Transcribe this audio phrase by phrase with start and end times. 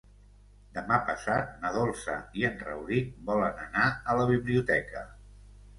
[0.77, 5.07] Demà passat na Dolça i en Rauric volen anar a la biblioteca.